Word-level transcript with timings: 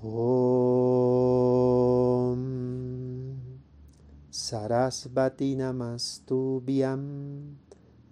Om 0.00 0.14
Sarasvati 4.30 5.56
Namastubhyam 5.58 7.02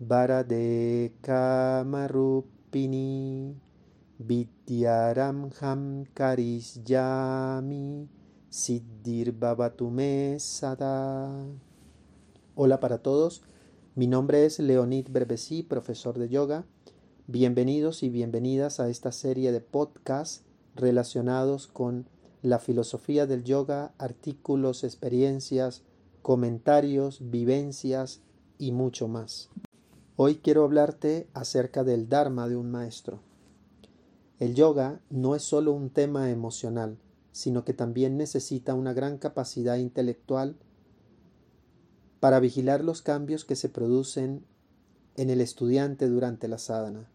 Varade 0.03 1.12
Kamarupini 1.22 2.35
Vidyaram 4.19 5.53
Ham 5.62 6.07
Karishyami 6.12 8.09
Siddhir 8.51 9.31
Bhavatume 9.31 10.41
Sada. 10.41 11.31
Hola 12.57 12.81
para 12.81 12.99
todos, 12.99 13.43
mi 13.95 14.09
nombre 14.09 14.45
es 14.45 14.59
Leonid 14.59 15.07
Berbesi, 15.09 15.63
profesor 15.63 16.19
de 16.19 16.29
yoga. 16.29 16.65
Bienvenidos 17.29 18.03
y 18.03 18.09
bienvenidas 18.09 18.80
a 18.80 18.89
esta 18.89 19.12
serie 19.12 19.53
de 19.53 19.61
podcasts 19.61 20.45
relacionados 20.77 21.66
con 21.66 22.06
la 22.43 22.59
filosofía 22.59 23.27
del 23.27 23.43
yoga, 23.45 23.93
artículos, 23.98 24.85
experiencias, 24.85 25.83
comentarios, 26.23 27.19
vivencias 27.30 28.21
y 28.59 28.73
mucho 28.73 29.09
más. 29.09 29.49
Hoy 30.16 30.37
quiero 30.37 30.65
hablarte 30.65 31.29
acerca 31.35 31.83
del 31.83 32.09
Dharma 32.09 32.49
de 32.49 32.57
un 32.57 32.71
maestro. 32.71 33.21
El 34.39 34.55
yoga 34.55 35.01
no 35.11 35.35
es 35.35 35.43
solo 35.43 35.73
un 35.73 35.91
tema 35.91 36.30
emocional, 36.30 36.99
sino 37.33 37.65
que 37.65 37.73
también 37.73 38.16
necesita 38.16 38.74
una 38.74 38.93
gran 38.93 39.19
capacidad 39.19 39.77
intelectual 39.77 40.57
para 42.21 42.41
vigilar 42.41 42.85
los 42.85 43.02
cambios 43.02 43.45
que 43.45 43.57
se 43.57 43.69
producen 43.69 44.45
en 45.16 45.30
el 45.30 45.41
estudiante 45.41 46.09
durante 46.09 46.49
la 46.49 46.59
sadhana. 46.59 47.11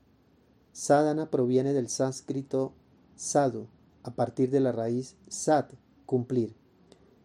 Sadhana 0.74 1.30
proviene 1.30 1.74
del 1.74 1.90
sánscrito 1.90 2.74
sadhu, 3.16 3.68
a 4.04 4.16
partir 4.16 4.50
de 4.50 4.60
la 4.60 4.72
raíz 4.72 5.16
sat, 5.28 5.74
cumplir. 6.06 6.56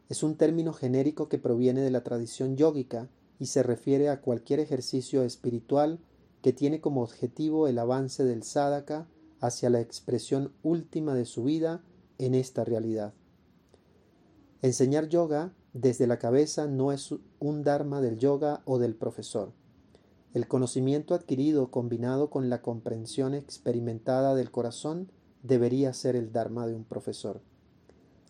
Es 0.08 0.22
un 0.22 0.36
término 0.36 0.72
genérico 0.72 1.28
que 1.28 1.38
proviene 1.38 1.80
de 1.80 1.90
la 1.90 2.04
tradición 2.04 2.56
yógica 2.56 3.08
y 3.38 3.46
se 3.46 3.62
refiere 3.62 4.08
a 4.08 4.20
cualquier 4.20 4.60
ejercicio 4.60 5.22
espiritual 5.22 5.98
que 6.42 6.52
tiene 6.52 6.80
como 6.80 7.02
objetivo 7.02 7.66
el 7.66 7.78
avance 7.78 8.24
del 8.24 8.42
sadhaka 8.42 9.06
hacia 9.40 9.70
la 9.70 9.80
expresión 9.80 10.52
última 10.62 11.14
de 11.14 11.24
su 11.24 11.44
vida 11.44 11.82
en 12.18 12.34
esta 12.34 12.64
realidad. 12.64 13.12
Enseñar 14.62 15.08
yoga 15.08 15.52
desde 15.72 16.06
la 16.06 16.18
cabeza 16.18 16.66
no 16.66 16.92
es 16.92 17.14
un 17.38 17.62
dharma 17.62 18.00
del 18.00 18.18
yoga 18.18 18.62
o 18.64 18.78
del 18.78 18.94
profesor. 18.94 19.52
El 20.32 20.48
conocimiento 20.48 21.14
adquirido 21.14 21.70
combinado 21.70 22.30
con 22.30 22.48
la 22.48 22.62
comprensión 22.62 23.34
experimentada 23.34 24.34
del 24.34 24.50
corazón 24.50 25.10
debería 25.42 25.92
ser 25.92 26.16
el 26.16 26.32
Dharma 26.32 26.66
de 26.66 26.74
un 26.74 26.84
profesor. 26.84 27.40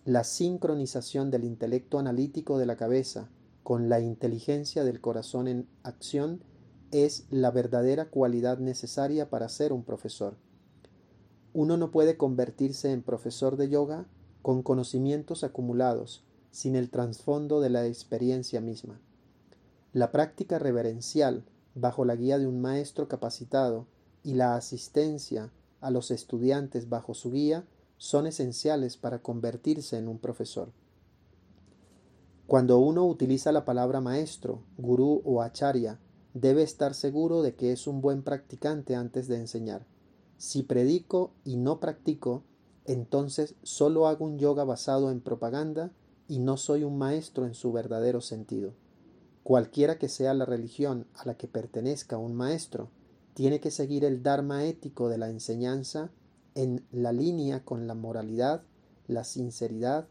La 0.05 0.23
sincronización 0.25 1.31
del 1.31 1.45
intelecto 1.45 1.99
analítico 1.99 2.59
de 2.59 2.67
la 2.67 2.77
cabeza 2.77 3.29
con 3.63 3.89
la 3.89 4.01
inteligencia 4.01 4.85
del 4.85 5.01
corazón 5.01 5.49
en 5.49 5.67
acción 5.83 6.41
es 6.93 7.27
la 7.31 7.51
verdadera 7.51 8.11
cualidad 8.11 8.59
necesaria 8.59 9.29
para 9.29 9.49
ser 9.49 9.73
un 9.73 9.83
profesor. 9.83 10.37
Uno 11.53 11.77
no 11.77 11.91
puede 11.91 12.17
convertirse 12.17 12.93
en 12.93 13.03
profesor 13.03 13.57
de 13.57 13.69
yoga 13.69 14.07
con 14.43 14.63
conocimientos 14.63 15.43
acumulados, 15.43 16.23
sin 16.53 16.77
el 16.77 16.91
trasfondo 16.91 17.61
de 17.61 17.71
la 17.71 17.87
experiencia 17.87 18.61
misma. 18.61 19.01
La 19.93 20.13
práctica 20.13 20.59
reverencial, 20.59 21.45
bajo 21.75 22.05
la 22.05 22.15
guía 22.15 22.39
de 22.39 22.47
un 22.47 22.61
maestro 22.61 23.09
capacitado, 23.09 23.87
y 24.23 24.35
la 24.35 24.55
asistencia 24.55 25.51
a 25.81 25.91
los 25.91 26.11
estudiantes 26.11 26.89
bajo 26.89 27.15
su 27.15 27.33
guía 27.33 27.67
son 27.99 28.27
esenciales 28.27 28.97
para 28.97 29.21
convertirse 29.21 29.97
en 29.97 30.09
un 30.09 30.19
profesor. 30.19 30.71
Cuando 32.47 32.79
uno 32.79 33.05
utiliza 33.07 33.51
la 33.51 33.65
palabra 33.65 34.01
maestro, 34.01 34.63
gurú 34.79 35.23
o 35.25 35.43
acharya, 35.43 35.99
debe 36.33 36.63
estar 36.63 36.95
seguro 36.95 37.43
de 37.43 37.55
que 37.55 37.73
es 37.73 37.87
un 37.87 38.01
buen 38.01 38.23
practicante 38.23 38.95
antes 38.95 39.27
de 39.27 39.37
enseñar. 39.37 39.87
Si 40.37 40.63
predico 40.63 41.33
y 41.45 41.57
no 41.57 41.81
practico, 41.81 42.43
entonces 42.85 43.55
solo 43.63 44.07
hago 44.07 44.25
un 44.25 44.39
yoga 44.39 44.65
basado 44.65 45.11
en 45.11 45.21
propaganda 45.21 45.91
y 46.29 46.39
no 46.39 46.57
soy 46.57 46.85
un 46.85 46.99
maestro 46.99 47.47
en 47.47 47.55
su 47.55 47.73
verdadero 47.73 48.21
sentido. 48.21 48.75
Cualquiera 49.43 49.99
que 49.99 50.09
sea 50.09 50.35
la 50.35 50.45
religión 50.45 51.07
a 51.15 51.25
la 51.25 51.37
que 51.37 51.49
pertenezca 51.49 52.19
un 52.19 52.35
maestro, 52.35 52.91
tiene 53.37 53.61
que 53.61 53.71
seguir 53.71 54.07
el 54.07 54.23
dharma 54.23 54.65
ético 54.65 55.11
de 55.11 55.19
la 55.19 55.29
enseñanza 55.29 56.11
en 56.55 56.87
la 56.91 57.13
línea 57.13 57.63
con 57.67 57.87
la 57.87 57.95
moralidad, 57.95 58.63
la 59.09 59.25
sinceridad 59.25 60.09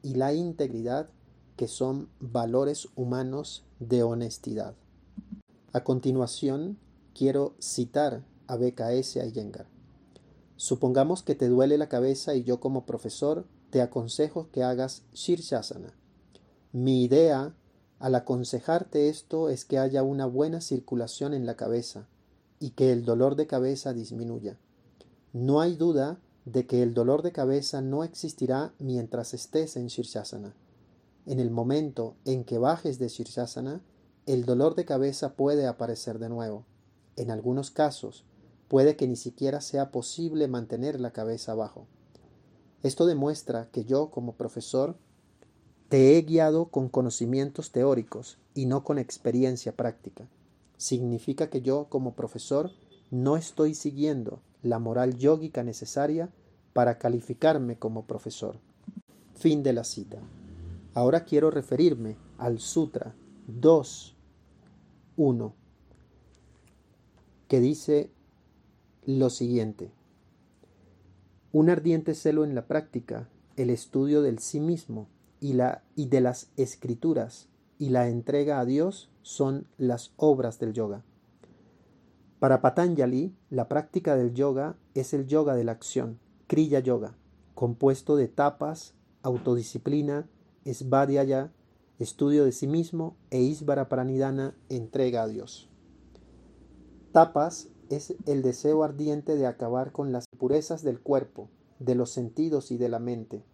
y 0.00 0.14
la 0.14 0.32
integridad 0.32 1.10
que 1.56 1.66
son 1.66 2.08
valores 2.20 2.86
humanos 2.94 3.64
de 3.80 4.04
honestidad. 4.04 4.76
A 5.72 5.82
continuación, 5.82 6.78
quiero 7.16 7.56
citar 7.60 8.22
a 8.46 8.54
BKS 8.54 9.16
Iyengar. 9.26 9.66
Supongamos 10.54 11.24
que 11.24 11.34
te 11.34 11.48
duele 11.48 11.78
la 11.78 11.88
cabeza 11.88 12.36
y 12.36 12.44
yo 12.44 12.60
como 12.60 12.86
profesor 12.86 13.44
te 13.70 13.82
aconsejo 13.82 14.50
que 14.52 14.62
hagas 14.62 15.02
Shirshasana. 15.14 15.98
Mi 16.70 17.02
idea 17.02 17.56
al 17.98 18.14
aconsejarte 18.14 19.08
esto 19.08 19.48
es 19.48 19.64
que 19.64 19.78
haya 19.78 20.04
una 20.04 20.26
buena 20.26 20.60
circulación 20.60 21.34
en 21.34 21.44
la 21.44 21.56
cabeza, 21.56 22.06
y 22.60 22.70
que 22.70 22.92
el 22.92 23.04
dolor 23.04 23.36
de 23.36 23.46
cabeza 23.46 23.92
disminuya. 23.92 24.58
No 25.32 25.60
hay 25.60 25.76
duda 25.76 26.18
de 26.44 26.66
que 26.66 26.82
el 26.82 26.94
dolor 26.94 27.22
de 27.22 27.32
cabeza 27.32 27.80
no 27.80 28.04
existirá 28.04 28.72
mientras 28.78 29.34
estés 29.34 29.76
en 29.76 29.86
Shirshasana. 29.88 30.54
En 31.26 31.40
el 31.40 31.50
momento 31.50 32.16
en 32.24 32.44
que 32.44 32.58
bajes 32.58 32.98
de 32.98 33.08
Shirshasana, 33.08 33.82
el 34.26 34.44
dolor 34.44 34.74
de 34.74 34.84
cabeza 34.84 35.34
puede 35.34 35.66
aparecer 35.66 36.18
de 36.18 36.28
nuevo. 36.28 36.64
En 37.16 37.30
algunos 37.30 37.70
casos, 37.70 38.24
puede 38.68 38.96
que 38.96 39.06
ni 39.06 39.16
siquiera 39.16 39.60
sea 39.60 39.90
posible 39.90 40.48
mantener 40.48 41.00
la 41.00 41.12
cabeza 41.12 41.52
abajo. 41.52 41.86
Esto 42.82 43.06
demuestra 43.06 43.68
que 43.70 43.84
yo, 43.84 44.10
como 44.10 44.34
profesor, 44.34 44.96
te 45.88 46.16
he 46.16 46.22
guiado 46.22 46.66
con 46.66 46.88
conocimientos 46.88 47.72
teóricos 47.72 48.38
y 48.54 48.66
no 48.66 48.84
con 48.84 48.98
experiencia 48.98 49.74
práctica 49.74 50.28
significa 50.78 51.50
que 51.50 51.60
yo 51.60 51.88
como 51.90 52.14
profesor 52.14 52.70
no 53.10 53.36
estoy 53.36 53.74
siguiendo 53.74 54.40
la 54.62 54.78
moral 54.78 55.18
yógica 55.18 55.62
necesaria 55.62 56.30
para 56.72 56.96
calificarme 56.98 57.76
como 57.76 58.06
profesor. 58.06 58.56
Fin 59.34 59.62
de 59.62 59.74
la 59.74 59.84
cita. 59.84 60.18
Ahora 60.94 61.24
quiero 61.24 61.50
referirme 61.50 62.16
al 62.38 62.60
Sutra 62.60 63.14
2.1, 63.60 65.52
que 67.48 67.60
dice 67.60 68.10
lo 69.04 69.30
siguiente. 69.30 69.90
Un 71.52 71.70
ardiente 71.70 72.14
celo 72.14 72.44
en 72.44 72.54
la 72.54 72.66
práctica, 72.66 73.28
el 73.56 73.70
estudio 73.70 74.22
del 74.22 74.38
sí 74.38 74.60
mismo 74.60 75.08
y, 75.40 75.56
y 75.96 76.06
de 76.06 76.20
las 76.20 76.50
escrituras 76.56 77.48
y 77.78 77.88
la 77.90 78.08
entrega 78.08 78.60
a 78.60 78.64
Dios 78.64 79.08
son 79.28 79.66
las 79.76 80.14
obras 80.16 80.58
del 80.58 80.72
yoga. 80.72 81.04
Para 82.38 82.62
Patanjali, 82.62 83.36
la 83.50 83.68
práctica 83.68 84.16
del 84.16 84.32
yoga 84.32 84.78
es 84.94 85.12
el 85.12 85.26
yoga 85.26 85.54
de 85.54 85.64
la 85.64 85.72
acción, 85.72 86.18
Kriya 86.46 86.80
Yoga, 86.80 87.14
compuesto 87.54 88.16
de 88.16 88.28
tapas, 88.28 88.94
autodisciplina, 89.20 90.26
svadhyaya, 90.64 91.52
estudio 91.98 92.46
de 92.46 92.52
sí 92.52 92.66
mismo 92.66 93.18
e 93.28 93.42
isvara 93.42 93.90
pranidhana, 93.90 94.54
entrega 94.70 95.24
a 95.24 95.28
Dios. 95.28 95.68
Tapas 97.12 97.68
es 97.90 98.14
el 98.24 98.40
deseo 98.40 98.82
ardiente 98.82 99.36
de 99.36 99.46
acabar 99.46 99.92
con 99.92 100.10
las 100.10 100.24
impurezas 100.32 100.82
del 100.82 101.00
cuerpo, 101.00 101.50
de 101.80 101.94
los 101.94 102.08
sentidos 102.08 102.70
y 102.70 102.78
de 102.78 102.88
la 102.88 102.98
mente. 102.98 103.44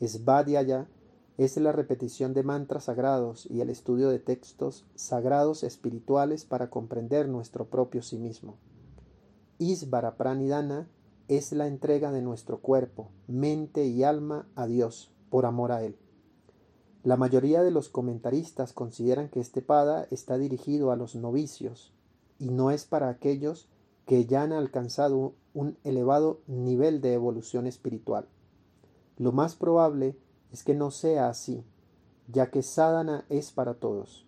Svadhyaya 0.00 0.88
es 1.38 1.56
la 1.56 1.72
repetición 1.72 2.34
de 2.34 2.42
mantras 2.42 2.84
sagrados 2.84 3.46
y 3.50 3.60
el 3.60 3.70
estudio 3.70 4.10
de 4.10 4.18
textos 4.18 4.84
sagrados 4.94 5.62
espirituales 5.64 6.44
para 6.44 6.70
comprender 6.70 7.28
nuestro 7.28 7.66
propio 7.66 8.02
sí 8.02 8.18
mismo. 8.18 8.56
Isvara 9.58 10.16
Pranidhana 10.16 10.88
es 11.28 11.52
la 11.52 11.66
entrega 11.66 12.12
de 12.12 12.20
nuestro 12.20 12.60
cuerpo, 12.60 13.10
mente 13.26 13.86
y 13.86 14.02
alma 14.02 14.46
a 14.54 14.66
Dios 14.66 15.10
por 15.30 15.46
amor 15.46 15.72
a 15.72 15.82
Él. 15.82 15.96
La 17.04 17.16
mayoría 17.16 17.62
de 17.62 17.70
los 17.70 17.88
comentaristas 17.88 18.72
consideran 18.72 19.28
que 19.28 19.40
este 19.40 19.62
pada 19.62 20.06
está 20.10 20.38
dirigido 20.38 20.92
a 20.92 20.96
los 20.96 21.16
novicios 21.16 21.92
y 22.38 22.50
no 22.50 22.70
es 22.70 22.84
para 22.84 23.08
aquellos 23.08 23.68
que 24.06 24.26
ya 24.26 24.42
han 24.42 24.52
alcanzado 24.52 25.34
un 25.54 25.78
elevado 25.84 26.40
nivel 26.46 27.00
de 27.00 27.14
evolución 27.14 27.66
espiritual. 27.66 28.28
Lo 29.16 29.32
más 29.32 29.54
probable 29.56 30.16
que 30.62 30.74
no 30.74 30.90
sea 30.90 31.28
así, 31.28 31.64
ya 32.28 32.50
que 32.50 32.62
sadhana 32.62 33.24
es 33.30 33.50
para 33.50 33.74
todos. 33.74 34.26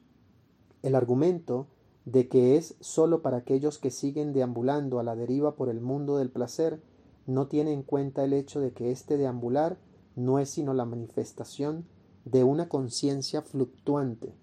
El 0.83 0.95
argumento 0.95 1.67
de 2.07 2.29
que 2.29 2.57
es 2.57 2.77
sólo 2.81 3.23
para 3.23 3.39
aquellos 3.39 3.79
que 3.79 3.91
siguen 3.91 4.33
deambulando 4.33 4.99
a 4.99 5.03
la 5.03 5.17
deriva 5.17 5.57
por 5.57 5.69
el 5.69 5.81
mundo 5.81 6.17
del 6.17 6.31
placer 6.31 6.83
no 7.27 7.47
tiene 7.47 7.73
en 7.73 7.83
cuenta 7.83 8.25
el 8.25 8.33
hecho 8.33 8.61
de 8.61 8.73
que 8.73 8.91
este 8.91 9.17
deambular 9.17 9.79
no 10.17 10.39
es 10.39 10.51
sino 10.51 10.75
la 10.75 10.85
manifestación 10.85 11.87
de 12.25 12.45
una 12.45 12.69
conciencia 12.69 13.43
fluctuante 13.43 14.35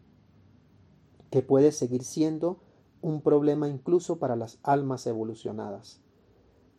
que 1.30 1.42
puede 1.42 1.72
seguir 1.72 2.04
siendo 2.04 2.60
un 3.01 3.22
problema 3.22 3.68
incluso 3.68 4.19
para 4.19 4.36
las 4.36 4.60
almas 4.63 5.07
evolucionadas. 5.07 6.00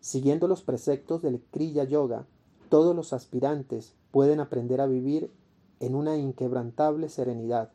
Siguiendo 0.00 0.48
los 0.48 0.62
preceptos 0.62 1.22
del 1.22 1.40
Kriya 1.50 1.84
Yoga, 1.84 2.26
todos 2.72 2.96
los 2.96 3.12
aspirantes 3.12 3.92
pueden 4.12 4.40
aprender 4.40 4.80
a 4.80 4.86
vivir 4.86 5.30
en 5.78 5.94
una 5.94 6.16
inquebrantable 6.16 7.10
serenidad, 7.10 7.70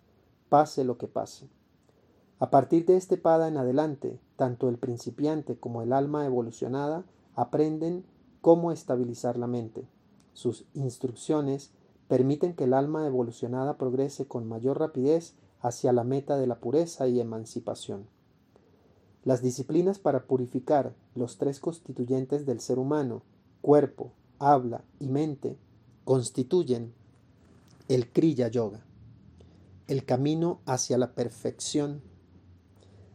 pase 0.50 0.84
lo 0.84 0.98
que 0.98 1.08
pase. 1.08 1.48
A 2.40 2.50
partir 2.50 2.84
de 2.88 2.98
este 2.98 3.16
pada 3.16 3.48
en 3.48 3.58
adelante, 3.58 4.20
tanto 4.38 4.70
el 4.70 4.80
principiante 4.80 5.56
como 5.56 5.84
el 5.84 5.94
alma 5.94 6.26
evolucionada 6.26 7.04
aprenden 7.36 8.06
cómo 8.42 8.72
estabilizar 8.72 9.38
la 9.38 9.46
mente. 9.46 9.88
Sus 10.34 10.66
instrucciones 10.74 11.70
permiten 12.08 12.56
que 12.56 12.64
el 12.64 12.74
alma 12.74 13.06
evolucionada 13.06 13.78
progrese 13.78 14.26
con 14.26 14.48
mayor 14.48 14.80
rapidez 14.80 15.36
hacia 15.62 15.94
la 15.94 16.06
meta 16.06 16.38
de 16.38 16.48
la 16.48 16.56
pureza 16.56 17.08
y 17.08 17.20
emancipación. 17.20 18.08
Las 19.24 19.44
disciplinas 19.44 20.00
para 20.00 20.24
purificar 20.24 20.96
los 21.14 21.38
tres 21.38 21.60
constituyentes 21.60 22.48
del 22.48 22.60
ser 22.62 22.80
humano, 22.80 23.22
cuerpo, 23.62 24.14
habla 24.40 24.84
y 25.00 25.08
mente, 25.08 25.58
constituyen 26.04 26.94
el 27.88 28.12
Kriya 28.12 28.48
Yoga, 28.48 28.86
el 29.88 30.06
camino 30.06 30.62
hacia 30.66 30.98
la 30.98 31.14
perfección. 31.14 32.02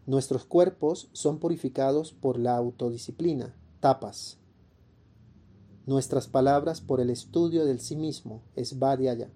Nuestros 0.06 0.44
cuerpos 0.44 1.08
son 1.12 1.38
purificados 1.38 2.12
por 2.12 2.38
la 2.38 2.56
autodisciplina, 2.56 3.54
tapas. 3.80 4.38
Nuestras 5.86 6.28
palabras 6.28 6.80
por 6.80 7.00
el 7.00 7.10
estudio 7.10 7.64
del 7.64 7.80
sí 7.80 7.96
mismo, 7.96 8.42
svadhyaya, 8.56 9.30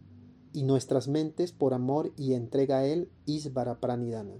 y 0.52 0.62
nuestras 0.62 1.06
mentes 1.06 1.52
por 1.52 1.74
amor 1.74 2.12
y 2.16 2.32
entrega 2.32 2.78
a 2.78 2.86
él, 2.86 3.10
isvara 3.26 3.78
pranidhana. 3.78 4.36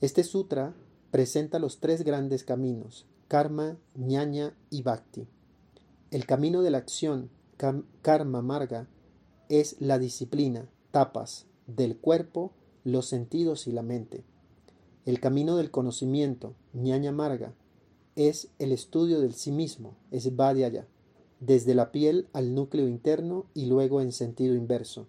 Este 0.00 0.24
sutra 0.24 0.74
presenta 1.10 1.58
los 1.58 1.80
tres 1.80 2.02
grandes 2.02 2.44
caminos, 2.44 3.06
karma, 3.28 3.76
ñaña 3.94 4.56
y 4.70 4.82
bhakti. 4.82 5.28
El 6.12 6.26
camino 6.26 6.60
de 6.60 6.70
la 6.70 6.76
acción, 6.76 7.30
karma 8.02 8.42
marga, 8.42 8.86
es 9.48 9.76
la 9.80 9.98
disciplina, 9.98 10.68
tapas, 10.90 11.46
del 11.66 11.96
cuerpo, 11.96 12.52
los 12.84 13.06
sentidos 13.06 13.66
y 13.66 13.72
la 13.72 13.80
mente. 13.80 14.22
El 15.06 15.20
camino 15.20 15.56
del 15.56 15.70
conocimiento, 15.70 16.52
ñaña 16.74 17.12
marga, 17.12 17.54
es 18.14 18.48
el 18.58 18.72
estudio 18.72 19.22
del 19.22 19.32
sí 19.32 19.52
mismo, 19.52 19.94
es 20.10 20.36
vadhyaya, 20.36 20.86
desde 21.40 21.74
la 21.74 21.92
piel 21.92 22.28
al 22.34 22.54
núcleo 22.54 22.88
interno 22.88 23.46
y 23.54 23.64
luego 23.64 24.02
en 24.02 24.12
sentido 24.12 24.54
inverso. 24.54 25.06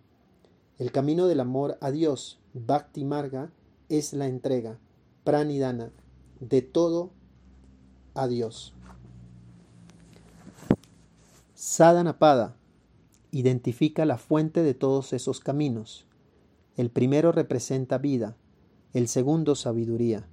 El 0.79 0.93
camino 0.93 1.27
del 1.27 1.41
amor 1.41 1.77
a 1.81 1.91
Dios, 1.91 2.39
bhakti 2.53 3.03
marga, 3.03 3.51
es 3.89 4.13
la 4.13 4.29
entrega, 4.29 4.79
pranidana, 5.25 5.91
de 6.39 6.61
todo 6.61 7.11
a 8.13 8.29
Dios. 8.29 8.72
Sadhanapada 11.65 12.57
identifica 13.31 14.03
la 14.03 14.17
fuente 14.17 14.63
de 14.63 14.73
todos 14.73 15.13
esos 15.13 15.39
caminos. 15.39 16.05
El 16.75 16.89
primero 16.89 17.31
representa 17.31 17.97
vida, 17.99 18.35
el 18.91 19.07
segundo 19.07 19.55
sabiduría. 19.55 20.27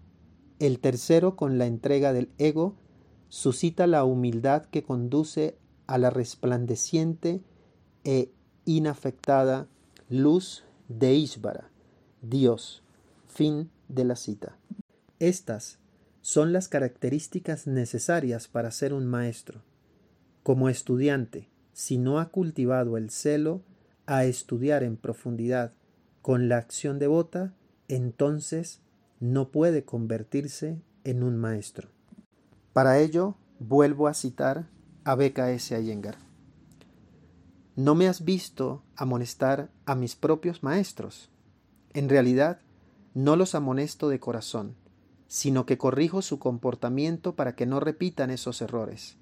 El 0.58 0.80
tercero, 0.80 1.36
con 1.36 1.56
la 1.56 1.66
entrega 1.66 2.12
del 2.12 2.30
ego, 2.38 2.74
suscita 3.28 3.86
la 3.86 4.02
humildad 4.02 4.64
que 4.72 4.82
conduce 4.82 5.56
a 5.86 5.98
la 5.98 6.10
resplandeciente 6.10 7.44
e 8.02 8.32
inafectada 8.64 9.68
luz 10.08 10.64
de 10.88 11.14
Ishvara, 11.14 11.70
Dios. 12.22 12.82
Fin 13.28 13.70
de 13.86 14.02
la 14.02 14.16
cita. 14.16 14.58
Estas 15.20 15.78
son 16.22 16.52
las 16.52 16.66
características 16.66 17.68
necesarias 17.68 18.48
para 18.48 18.72
ser 18.72 18.92
un 18.92 19.06
maestro. 19.06 19.62
Como 20.50 20.68
estudiante, 20.68 21.48
si 21.72 21.96
no 21.96 22.18
ha 22.18 22.30
cultivado 22.30 22.96
el 22.96 23.10
celo 23.10 23.62
a 24.06 24.24
estudiar 24.24 24.82
en 24.82 24.96
profundidad 24.96 25.74
con 26.22 26.48
la 26.48 26.56
acción 26.56 26.98
devota, 26.98 27.54
entonces 27.86 28.80
no 29.20 29.52
puede 29.52 29.84
convertirse 29.84 30.82
en 31.04 31.22
un 31.22 31.36
maestro. 31.36 31.90
Para 32.72 32.98
ello, 32.98 33.36
vuelvo 33.60 34.08
a 34.08 34.14
citar 34.14 34.66
a 35.04 35.14
B.K.S. 35.14 35.80
Iyengar. 35.80 36.16
No 37.76 37.94
me 37.94 38.08
has 38.08 38.24
visto 38.24 38.82
amonestar 38.96 39.70
a 39.86 39.94
mis 39.94 40.16
propios 40.16 40.64
maestros. 40.64 41.30
En 41.94 42.08
realidad, 42.08 42.58
no 43.14 43.36
los 43.36 43.54
amonesto 43.54 44.08
de 44.08 44.18
corazón, 44.18 44.74
sino 45.28 45.64
que 45.64 45.78
corrijo 45.78 46.22
su 46.22 46.40
comportamiento 46.40 47.36
para 47.36 47.54
que 47.54 47.66
no 47.66 47.78
repitan 47.78 48.32
esos 48.32 48.60
errores. 48.62 49.19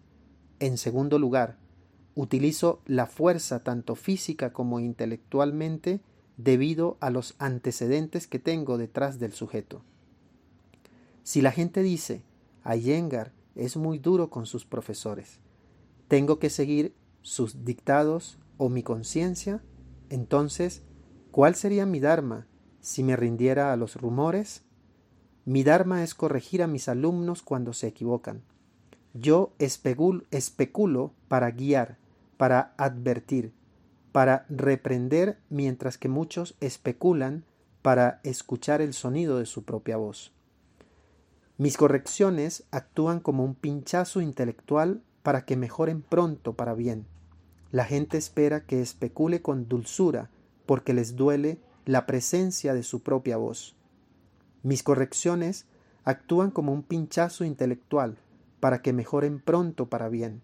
En 0.60 0.76
segundo 0.76 1.18
lugar, 1.18 1.56
utilizo 2.14 2.80
la 2.86 3.06
fuerza 3.06 3.62
tanto 3.62 3.94
física 3.94 4.52
como 4.52 4.80
intelectualmente 4.80 6.00
debido 6.36 6.96
a 7.00 7.10
los 7.10 7.36
antecedentes 7.38 8.26
que 8.26 8.40
tengo 8.40 8.76
detrás 8.76 9.18
del 9.20 9.32
sujeto. 9.32 9.82
Si 11.22 11.42
la 11.42 11.52
gente 11.52 11.82
dice, 11.82 12.22
Iyengar 12.64 13.32
es 13.54 13.76
muy 13.76 13.98
duro 13.98 14.30
con 14.30 14.46
sus 14.46 14.64
profesores, 14.64 15.38
tengo 16.08 16.38
que 16.38 16.50
seguir 16.50 16.94
sus 17.22 17.64
dictados 17.64 18.38
o 18.56 18.68
mi 18.68 18.82
conciencia, 18.82 19.62
entonces, 20.10 20.82
¿cuál 21.30 21.54
sería 21.54 21.86
mi 21.86 22.00
Dharma 22.00 22.46
si 22.80 23.02
me 23.04 23.14
rindiera 23.14 23.72
a 23.72 23.76
los 23.76 23.96
rumores? 23.96 24.62
Mi 25.44 25.62
Dharma 25.62 26.02
es 26.02 26.14
corregir 26.14 26.62
a 26.62 26.66
mis 26.66 26.88
alumnos 26.88 27.42
cuando 27.42 27.72
se 27.72 27.86
equivocan. 27.86 28.42
Yo 29.14 29.52
especulo, 29.58 30.24
especulo 30.30 31.12
para 31.28 31.50
guiar, 31.50 31.96
para 32.36 32.74
advertir, 32.76 33.52
para 34.12 34.46
reprender, 34.48 35.38
mientras 35.48 35.98
que 35.98 36.08
muchos 36.08 36.56
especulan 36.60 37.44
para 37.82 38.20
escuchar 38.22 38.80
el 38.80 38.92
sonido 38.92 39.38
de 39.38 39.46
su 39.46 39.64
propia 39.64 39.96
voz. 39.96 40.32
Mis 41.56 41.76
correcciones 41.76 42.64
actúan 42.70 43.20
como 43.20 43.44
un 43.44 43.54
pinchazo 43.54 44.20
intelectual 44.20 45.02
para 45.22 45.44
que 45.44 45.56
mejoren 45.56 46.02
pronto 46.02 46.54
para 46.54 46.74
bien. 46.74 47.06
La 47.72 47.84
gente 47.84 48.16
espera 48.16 48.64
que 48.64 48.80
especule 48.80 49.42
con 49.42 49.68
dulzura 49.68 50.30
porque 50.66 50.94
les 50.94 51.16
duele 51.16 51.58
la 51.84 52.06
presencia 52.06 52.74
de 52.74 52.82
su 52.82 53.02
propia 53.02 53.36
voz. 53.38 53.74
Mis 54.62 54.82
correcciones 54.82 55.66
actúan 56.04 56.50
como 56.50 56.72
un 56.72 56.82
pinchazo 56.82 57.44
intelectual 57.44 58.18
para 58.60 58.82
que 58.82 58.92
mejoren 58.92 59.40
pronto 59.40 59.88
para 59.88 60.08
bien. 60.08 60.42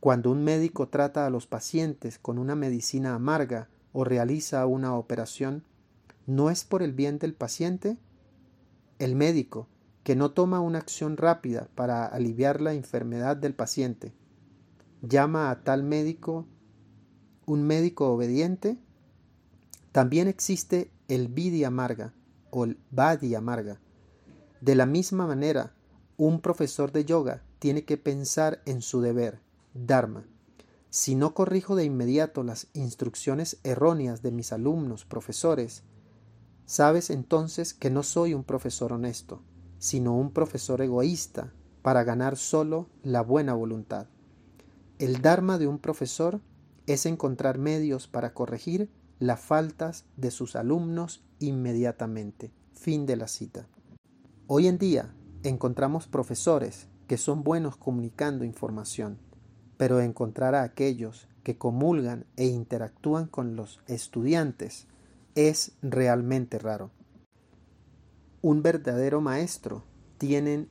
Cuando 0.00 0.30
un 0.30 0.44
médico 0.44 0.88
trata 0.88 1.26
a 1.26 1.30
los 1.30 1.46
pacientes 1.46 2.18
con 2.18 2.38
una 2.38 2.54
medicina 2.54 3.14
amarga 3.14 3.68
o 3.92 4.04
realiza 4.04 4.64
una 4.66 4.94
operación, 4.94 5.64
¿no 6.26 6.50
es 6.50 6.64
por 6.64 6.82
el 6.82 6.92
bien 6.92 7.18
del 7.18 7.34
paciente? 7.34 7.98
El 8.98 9.16
médico, 9.16 9.68
que 10.02 10.16
no 10.16 10.30
toma 10.30 10.60
una 10.60 10.78
acción 10.78 11.16
rápida 11.16 11.68
para 11.74 12.06
aliviar 12.06 12.60
la 12.60 12.74
enfermedad 12.74 13.36
del 13.36 13.54
paciente, 13.54 14.12
llama 15.02 15.50
a 15.50 15.62
tal 15.62 15.82
médico 15.82 16.46
un 17.46 17.62
médico 17.62 18.12
obediente, 18.12 18.76
también 19.92 20.28
existe 20.28 20.90
el 21.08 21.28
vidi 21.28 21.64
amarga 21.64 22.12
o 22.50 22.64
el 22.64 22.78
badi 22.90 23.34
amarga. 23.34 23.80
De 24.60 24.74
la 24.74 24.84
misma 24.84 25.26
manera, 25.26 25.75
un 26.16 26.40
profesor 26.40 26.92
de 26.92 27.04
yoga 27.04 27.42
tiene 27.58 27.84
que 27.84 27.96
pensar 27.96 28.62
en 28.64 28.82
su 28.82 29.00
deber, 29.00 29.40
dharma. 29.74 30.26
Si 30.88 31.14
no 31.14 31.34
corrijo 31.34 31.76
de 31.76 31.84
inmediato 31.84 32.42
las 32.42 32.68
instrucciones 32.72 33.58
erróneas 33.64 34.22
de 34.22 34.30
mis 34.30 34.52
alumnos, 34.52 35.04
profesores, 35.04 35.82
sabes 36.64 37.10
entonces 37.10 37.74
que 37.74 37.90
no 37.90 38.02
soy 38.02 38.32
un 38.32 38.44
profesor 38.44 38.92
honesto, 38.92 39.42
sino 39.78 40.16
un 40.16 40.30
profesor 40.30 40.80
egoísta 40.80 41.52
para 41.82 42.02
ganar 42.02 42.36
solo 42.36 42.88
la 43.02 43.20
buena 43.20 43.54
voluntad. 43.54 44.06
El 44.98 45.20
Dharma 45.20 45.58
de 45.58 45.66
un 45.66 45.78
profesor 45.78 46.40
es 46.86 47.04
encontrar 47.04 47.58
medios 47.58 48.08
para 48.08 48.32
corregir 48.32 48.90
las 49.18 49.40
faltas 49.40 50.04
de 50.16 50.30
sus 50.30 50.56
alumnos 50.56 51.22
inmediatamente. 51.40 52.50
Fin 52.72 53.06
de 53.06 53.16
la 53.16 53.28
cita. 53.28 53.68
Hoy 54.46 54.68
en 54.68 54.78
día 54.78 55.14
encontramos 55.48 56.06
profesores 56.06 56.88
que 57.06 57.16
son 57.16 57.42
buenos 57.42 57.76
comunicando 57.76 58.44
información, 58.44 59.18
pero 59.76 60.00
encontrar 60.00 60.54
a 60.54 60.62
aquellos 60.62 61.28
que 61.42 61.56
comulgan 61.56 62.26
e 62.36 62.46
interactúan 62.46 63.26
con 63.26 63.56
los 63.56 63.80
estudiantes 63.86 64.86
es 65.34 65.72
realmente 65.82 66.58
raro. 66.58 66.90
Un 68.42 68.62
verdadero 68.62 69.20
maestro 69.20 69.84
tiene 70.18 70.68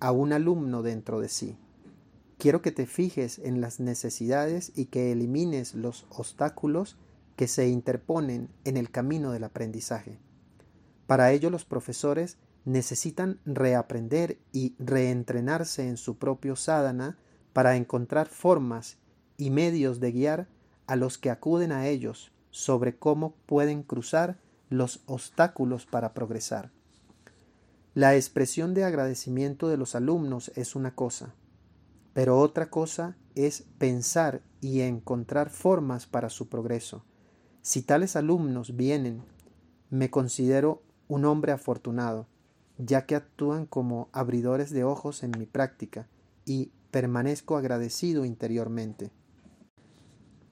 a 0.00 0.12
un 0.12 0.32
alumno 0.32 0.82
dentro 0.82 1.20
de 1.20 1.28
sí 1.28 1.56
quiero 2.44 2.60
que 2.60 2.72
te 2.72 2.84
fijes 2.84 3.38
en 3.38 3.62
las 3.62 3.80
necesidades 3.80 4.70
y 4.74 4.86
que 4.86 5.12
elimines 5.12 5.74
los 5.74 6.06
obstáculos 6.10 6.98
que 7.36 7.48
se 7.48 7.68
interponen 7.68 8.50
en 8.64 8.76
el 8.76 8.90
camino 8.90 9.32
del 9.32 9.44
aprendizaje. 9.44 10.18
Para 11.06 11.32
ello 11.32 11.48
los 11.48 11.64
profesores 11.64 12.36
necesitan 12.64 13.40
reaprender 13.44 14.38
y 14.52 14.74
reentrenarse 14.78 15.88
en 15.88 15.96
su 15.96 16.18
propio 16.18 16.56
sadhana 16.56 17.18
para 17.52 17.76
encontrar 17.76 18.28
formas 18.28 18.98
y 19.36 19.50
medios 19.50 20.00
de 20.00 20.12
guiar 20.12 20.48
a 20.86 20.96
los 20.96 21.18
que 21.18 21.30
acuden 21.30 21.72
a 21.72 21.86
ellos 21.88 22.32
sobre 22.50 22.96
cómo 22.98 23.34
pueden 23.46 23.82
cruzar 23.82 24.38
los 24.70 25.02
obstáculos 25.06 25.86
para 25.86 26.14
progresar. 26.14 26.70
La 27.94 28.16
expresión 28.16 28.74
de 28.74 28.84
agradecimiento 28.84 29.68
de 29.68 29.76
los 29.76 29.94
alumnos 29.94 30.50
es 30.56 30.74
una 30.74 30.94
cosa, 30.94 31.34
pero 32.12 32.38
otra 32.38 32.70
cosa 32.70 33.16
es 33.34 33.64
pensar 33.78 34.42
y 34.60 34.80
encontrar 34.80 35.50
formas 35.50 36.06
para 36.06 36.30
su 36.30 36.48
progreso. 36.48 37.04
Si 37.62 37.82
tales 37.82 38.16
alumnos 38.16 38.76
vienen, 38.76 39.22
me 39.90 40.10
considero 40.10 40.82
un 41.08 41.24
hombre 41.24 41.52
afortunado, 41.52 42.26
ya 42.78 43.06
que 43.06 43.16
actúan 43.16 43.66
como 43.66 44.08
abridores 44.12 44.70
de 44.70 44.84
ojos 44.84 45.22
en 45.22 45.32
mi 45.38 45.46
práctica 45.46 46.08
y 46.44 46.72
permanezco 46.90 47.56
agradecido 47.56 48.24
interiormente. 48.24 49.10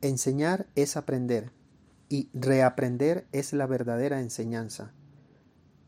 Enseñar 0.01 0.67
es 0.75 0.97
aprender 0.97 1.53
y 2.09 2.29
reaprender 2.35 3.27
es 3.33 3.53
la 3.53 3.67
verdadera 3.67 4.21
enseñanza. 4.21 4.93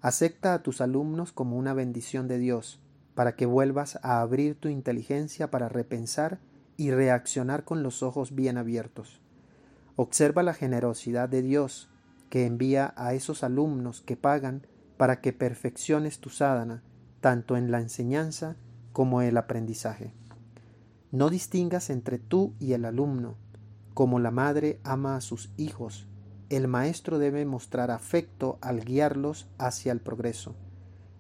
Acepta 0.01 0.55
a 0.55 0.63
tus 0.63 0.81
alumnos 0.81 1.33
como 1.33 1.57
una 1.57 1.75
bendición 1.75 2.29
de 2.29 2.39
Dios, 2.39 2.81
para 3.15 3.37
que 3.37 3.47
vuelvas 3.47 3.99
a 4.03 4.21
abrir 4.21 4.55
tu 4.55 4.69
inteligencia 4.69 5.51
para 5.51 5.69
repensar 5.69 6.41
y 6.77 6.91
reaccionar 6.91 7.65
con 7.65 7.83
los 7.83 8.03
ojos 8.03 8.35
bien 8.35 8.59
abiertos. 8.59 9.21
Observa 9.97 10.43
la 10.43 10.55
generosidad 10.55 11.29
de 11.29 11.43
Dios 11.43 11.89
que 12.29 12.47
envía 12.47 12.93
a 12.97 13.15
esos 13.15 13.45
alumnos 13.45 14.01
que 14.01 14.17
pagan 14.17 14.67
para 14.97 15.21
que 15.21 15.33
perfecciones 15.33 16.19
tu 16.19 16.31
sadhana, 16.31 16.83
tanto 17.21 17.57
en 17.57 17.71
la 17.71 17.81
enseñanza 17.81 18.57
como 18.93 19.23
el 19.23 19.37
aprendizaje. 19.37 20.13
No 21.11 21.31
distingas 21.31 21.91
entre 21.91 22.19
tú 22.19 22.55
y 22.59 22.73
el 22.73 22.85
alumno. 22.85 23.37
Como 23.95 24.19
la 24.19 24.31
madre 24.31 24.81
ama 24.83 25.17
a 25.17 25.21
sus 25.21 25.51
hijos, 25.57 26.09
el 26.51 26.69
maestro 26.69 27.19
debe 27.19 27.45
mostrar 27.47 27.91
afecto 27.91 28.59
al 28.61 28.85
guiarlos 28.85 29.49
hacia 29.59 29.93
el 29.93 30.01
progreso. 30.01 30.55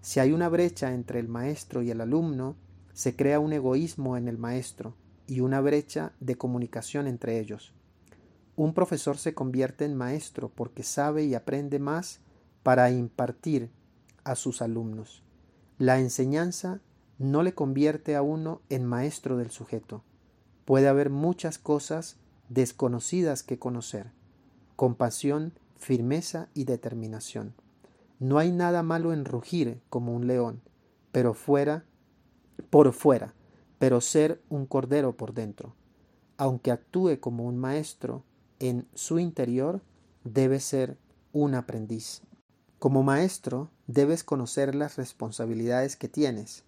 Si 0.00 0.20
hay 0.20 0.32
una 0.32 0.48
brecha 0.48 0.92
entre 0.92 1.18
el 1.18 1.28
maestro 1.28 1.82
y 1.82 1.90
el 1.90 2.00
alumno, 2.00 2.56
se 2.92 3.16
crea 3.16 3.40
un 3.40 3.52
egoísmo 3.52 4.16
en 4.16 4.28
el 4.28 4.38
maestro 4.38 4.94
y 5.26 5.40
una 5.40 5.60
brecha 5.60 6.12
de 6.20 6.36
comunicación 6.36 7.06
entre 7.06 7.40
ellos. 7.40 7.72
Un 8.56 8.74
profesor 8.74 9.16
se 9.16 9.34
convierte 9.34 9.84
en 9.84 9.96
maestro 9.96 10.48
porque 10.48 10.82
sabe 10.82 11.24
y 11.24 11.34
aprende 11.34 11.78
más 11.78 12.20
para 12.64 12.90
impartir 12.90 13.70
a 14.24 14.34
sus 14.34 14.60
alumnos. 14.62 15.22
La 15.78 16.00
enseñanza 16.00 16.80
no 17.18 17.44
le 17.44 17.54
convierte 17.54 18.16
a 18.16 18.22
uno 18.22 18.62
en 18.70 18.84
maestro 18.84 19.36
del 19.36 19.50
sujeto. 19.50 20.02
Puede 20.64 20.88
haber 20.88 21.10
muchas 21.10 21.58
cosas 21.58 22.16
desconocidas 22.48 23.42
que 23.42 23.58
conocer. 23.58 24.10
Compasión, 24.74 25.52
firmeza 25.76 26.48
y 26.54 26.64
determinación. 26.64 27.54
No 28.18 28.38
hay 28.38 28.50
nada 28.50 28.82
malo 28.82 29.12
en 29.12 29.24
rugir 29.24 29.80
como 29.90 30.14
un 30.14 30.26
león, 30.26 30.62
pero 31.12 31.34
fuera, 31.34 31.84
por 32.70 32.92
fuera, 32.92 33.34
pero 33.78 34.00
ser 34.00 34.42
un 34.48 34.64
cordero 34.64 35.16
por 35.16 35.34
dentro. 35.34 35.74
Aunque 36.38 36.70
actúe 36.70 37.20
como 37.20 37.44
un 37.44 37.58
maestro, 37.58 38.24
en 38.58 38.88
su 38.94 39.18
interior 39.18 39.82
debe 40.24 40.60
ser 40.60 40.96
un 41.32 41.54
aprendiz. 41.54 42.22
Como 42.84 43.02
maestro 43.02 43.70
debes 43.86 44.24
conocer 44.24 44.74
las 44.74 44.96
responsabilidades 44.96 45.96
que 45.96 46.06
tienes. 46.06 46.64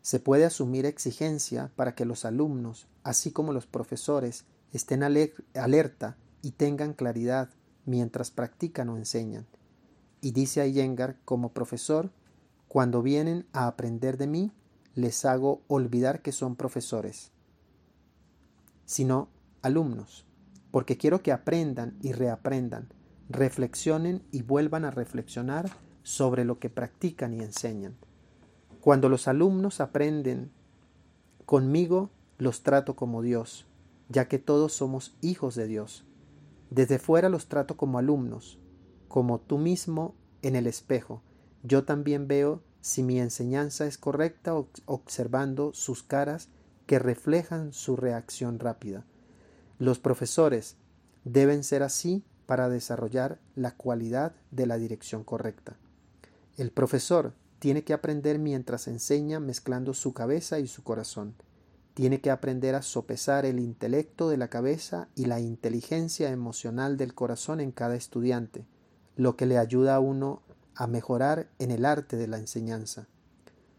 Se 0.00 0.20
puede 0.20 0.44
asumir 0.44 0.86
exigencia 0.86 1.72
para 1.74 1.96
que 1.96 2.04
los 2.04 2.24
alumnos, 2.24 2.86
así 3.02 3.32
como 3.32 3.52
los 3.52 3.66
profesores, 3.66 4.44
estén 4.72 5.02
alerta 5.02 6.16
y 6.40 6.52
tengan 6.52 6.92
claridad 6.92 7.50
mientras 7.84 8.30
practican 8.30 8.90
o 8.90 8.96
enseñan. 8.96 9.44
Y 10.20 10.30
dice 10.30 10.64
Iyengar 10.68 11.16
como 11.24 11.52
profesor, 11.52 12.12
cuando 12.68 13.02
vienen 13.02 13.44
a 13.52 13.66
aprender 13.66 14.18
de 14.18 14.28
mí, 14.28 14.52
les 14.94 15.24
hago 15.24 15.62
olvidar 15.66 16.22
que 16.22 16.30
son 16.30 16.54
profesores, 16.54 17.32
sino 18.84 19.28
alumnos 19.62 20.24
porque 20.70 20.96
quiero 20.96 21.22
que 21.22 21.32
aprendan 21.32 21.98
y 22.00 22.12
reaprendan, 22.12 22.88
reflexionen 23.30 24.22
y 24.32 24.42
vuelvan 24.42 24.84
a 24.84 24.90
reflexionar 24.90 25.70
sobre 26.02 26.44
lo 26.44 26.58
que 26.58 26.68
practican 26.68 27.32
y 27.32 27.40
enseñan. 27.40 27.96
Cuando 28.80 29.08
los 29.08 29.28
alumnos 29.28 29.80
aprenden 29.80 30.50
conmigo, 31.46 32.10
los 32.38 32.62
trato 32.62 32.96
como 32.96 33.22
Dios, 33.22 33.66
ya 34.08 34.26
que 34.26 34.38
todos 34.38 34.72
somos 34.72 35.16
hijos 35.20 35.54
de 35.54 35.66
Dios. 35.66 36.04
Desde 36.70 36.98
fuera 36.98 37.28
los 37.28 37.46
trato 37.46 37.76
como 37.76 37.98
alumnos, 37.98 38.58
como 39.08 39.38
tú 39.40 39.58
mismo 39.58 40.14
en 40.42 40.56
el 40.56 40.66
espejo. 40.66 41.22
Yo 41.62 41.84
también 41.84 42.26
veo 42.26 42.62
si 42.80 43.02
mi 43.02 43.20
enseñanza 43.20 43.86
es 43.86 43.98
correcta 43.98 44.54
observando 44.86 45.72
sus 45.74 46.02
caras 46.02 46.48
que 46.86 46.98
reflejan 46.98 47.72
su 47.72 47.96
reacción 47.96 48.58
rápida. 48.58 49.04
Los 49.78 49.98
profesores 49.98 50.76
deben 51.24 51.62
ser 51.62 51.82
así 51.82 52.24
para 52.50 52.68
desarrollar 52.68 53.38
la 53.54 53.76
cualidad 53.76 54.34
de 54.50 54.66
la 54.66 54.76
dirección 54.76 55.22
correcta. 55.22 55.76
El 56.56 56.72
profesor 56.72 57.32
tiene 57.60 57.84
que 57.84 57.92
aprender 57.92 58.40
mientras 58.40 58.88
enseña 58.88 59.38
mezclando 59.38 59.94
su 59.94 60.14
cabeza 60.14 60.58
y 60.58 60.66
su 60.66 60.82
corazón. 60.82 61.36
Tiene 61.94 62.20
que 62.20 62.32
aprender 62.32 62.74
a 62.74 62.82
sopesar 62.82 63.46
el 63.46 63.60
intelecto 63.60 64.28
de 64.28 64.36
la 64.36 64.48
cabeza 64.48 65.06
y 65.14 65.26
la 65.26 65.38
inteligencia 65.38 66.32
emocional 66.32 66.96
del 66.96 67.14
corazón 67.14 67.60
en 67.60 67.70
cada 67.70 67.94
estudiante, 67.94 68.66
lo 69.14 69.36
que 69.36 69.46
le 69.46 69.56
ayuda 69.56 69.94
a 69.94 70.00
uno 70.00 70.42
a 70.74 70.88
mejorar 70.88 71.48
en 71.60 71.70
el 71.70 71.84
arte 71.84 72.16
de 72.16 72.26
la 72.26 72.38
enseñanza. 72.38 73.06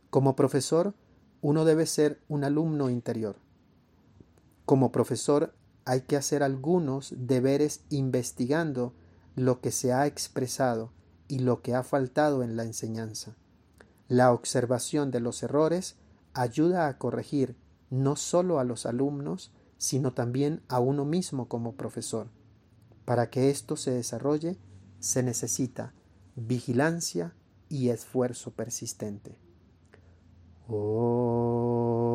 Como 0.09 0.37
profesor, 0.37 0.93
uno 1.41 1.65
debe 1.65 1.85
ser 1.87 2.21
un 2.29 2.45
alumno 2.45 2.89
interior. 2.89 3.35
Como 4.63 4.93
profesor 4.93 5.53
hay 5.85 6.01
que 6.01 6.15
hacer 6.15 6.43
algunos 6.43 7.13
deberes 7.17 7.81
investigando 7.89 8.93
lo 9.35 9.61
que 9.61 9.71
se 9.71 9.93
ha 9.93 10.05
expresado 10.05 10.91
y 11.27 11.39
lo 11.39 11.61
que 11.61 11.73
ha 11.75 11.83
faltado 11.83 12.43
en 12.43 12.55
la 12.55 12.63
enseñanza. 12.63 13.35
La 14.07 14.33
observación 14.33 15.11
de 15.11 15.21
los 15.21 15.41
errores 15.43 15.95
ayuda 16.33 16.88
a 16.88 16.97
corregir 16.97 17.55
no 17.89 18.15
solo 18.15 18.59
a 18.59 18.63
los 18.63 18.85
alumnos, 18.85 19.51
sino 19.77 20.13
también 20.13 20.61
a 20.67 20.79
uno 20.79 21.05
mismo 21.05 21.47
como 21.47 21.75
profesor. 21.75 22.27
Para 23.05 23.29
que 23.29 23.50
esto 23.50 23.77
se 23.77 23.91
desarrolle, 23.91 24.57
se 25.00 25.23
necesita 25.23 25.93
vigilancia 26.35 27.33
y 27.69 27.89
esfuerzo 27.89 28.51
persistente. 28.51 29.38
Oh. 30.67 32.10